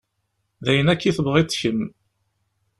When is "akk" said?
0.93-1.03